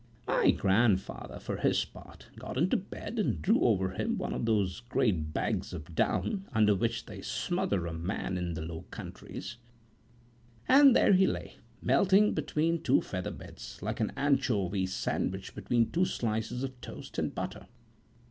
My 0.25 0.49
grandfather, 0.49 1.39
for 1.39 1.57
his 1.57 1.85
part, 1.85 2.29
got 2.39 2.57
into 2.57 2.75
bed, 2.75 3.19
and 3.19 3.39
drew 3.39 3.61
over 3.63 3.91
him 3.91 4.17
one 4.17 4.33
of 4.33 4.45
those 4.47 4.79
great 4.79 5.31
bags 5.31 5.73
of 5.73 5.93
down, 5.93 6.47
under 6.55 6.73
which 6.73 7.05
they 7.05 7.21
smother 7.21 7.85
a 7.85 7.93
man 7.93 8.35
in 8.35 8.55
the 8.55 8.63
Low 8.63 8.85
Countries; 8.89 9.57
and 10.67 10.95
there 10.95 11.13
he 11.13 11.27
lay, 11.27 11.57
melting 11.83 12.33
between, 12.33 12.81
two 12.81 13.01
feather 13.03 13.29
beds, 13.29 13.77
like 13.83 13.99
an 13.99 14.11
anchovy 14.17 14.87
sandwich 14.87 15.53
between 15.53 15.91
two 15.91 16.05
slices 16.05 16.63
of 16.63 16.81
toast 16.81 17.19
and 17.19 17.35
butter. 17.35 17.67